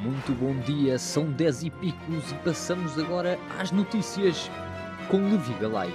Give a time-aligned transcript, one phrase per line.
[0.00, 4.50] Muito bom dia, são 10 e picos e passamos agora às notícias
[5.10, 5.92] com Levi Galaio.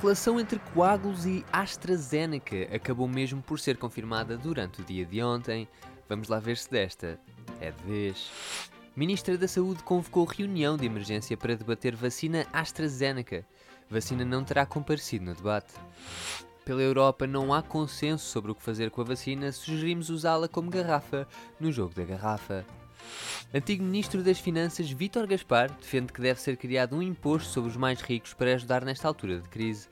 [0.00, 5.68] Relação entre coágulos e AstraZeneca acabou mesmo por ser confirmada durante o dia de ontem.
[6.08, 7.18] Vamos lá ver se desta
[7.60, 8.30] é de vez.
[8.94, 13.44] Ministra da Saúde convocou reunião de emergência para debater vacina AstraZeneca.
[13.90, 15.74] Vacina não terá comparecido no debate.
[16.64, 20.70] Pela Europa não há consenso sobre o que fazer com a vacina, sugerimos usá-la como
[20.70, 21.26] garrafa
[21.58, 22.64] no jogo da garrafa.
[23.52, 27.76] Antigo Ministro das Finanças Vítor Gaspar defende que deve ser criado um imposto sobre os
[27.76, 29.88] mais ricos para ajudar nesta altura de crise.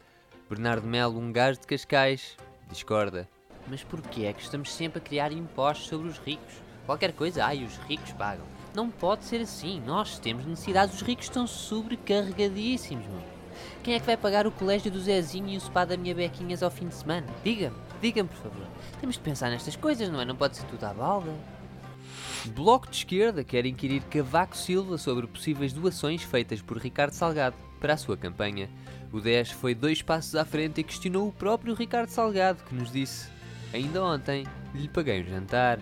[0.48, 2.36] Bernardo Melo, um gajo de Cascais,
[2.68, 3.28] discorda.
[3.66, 6.54] Mas porquê é que estamos sempre a criar impostos sobre os ricos?
[6.86, 8.46] Qualquer coisa, ai, os ricos pagam.
[8.74, 9.82] Não pode ser assim.
[9.84, 13.39] Nós temos necessidades, os ricos estão sobrecarregadíssimos, meu.
[13.82, 16.62] Quem é que vai pagar o colégio do Zezinho e o spa da minha Bequinhas
[16.62, 17.26] ao fim de semana?
[17.42, 18.66] Diga-me, diga-me por favor.
[19.00, 20.24] Temos de pensar nestas coisas, não é?
[20.24, 21.32] Não pode ser tudo à balda.
[22.46, 27.94] Bloco de Esquerda quer inquirir Cavaco Silva sobre possíveis doações feitas por Ricardo Salgado para
[27.94, 28.68] a sua campanha.
[29.12, 32.90] O 10 foi dois passos à frente e questionou o próprio Ricardo Salgado, que nos
[32.90, 33.28] disse:
[33.72, 35.80] Ainda ontem lhe paguei um jantar.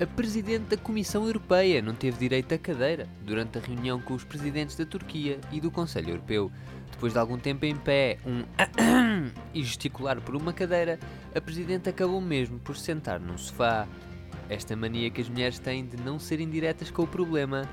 [0.00, 4.24] A Presidente da Comissão Europeia não teve direito à cadeira durante a reunião com os
[4.24, 6.50] presidentes da Turquia e do Conselho Europeu.
[6.92, 8.44] Depois de algum tempo em pé, um
[9.52, 11.00] e gesticular por uma cadeira,
[11.34, 13.88] a Presidente acabou mesmo por sentar num sofá.
[14.48, 17.68] Esta mania que as mulheres têm de não serem diretas com o problema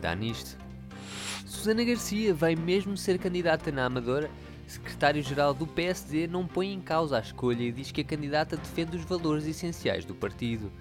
[0.00, 0.56] dá nisto.
[1.46, 4.30] Susana Garcia vai mesmo ser candidata na Amadora.
[4.66, 8.96] Secretário-geral do PSD não põe em causa a escolha e diz que a candidata defende
[8.96, 10.72] os valores essenciais do partido.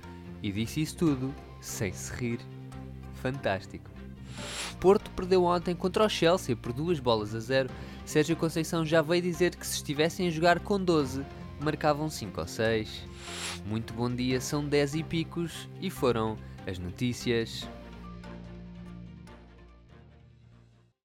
[0.41, 2.39] E disse isso tudo sem se rir.
[3.21, 3.89] Fantástico.
[4.83, 7.69] Porto perdeu ontem contra o Chelsea por duas bolas a zero.
[8.05, 11.25] Sérgio Conceição já veio dizer que se estivessem a jogar com 12,
[11.61, 12.89] marcavam 5 ou 6.
[13.65, 17.65] Muito bom dia, são 10 e picos e foram as notícias.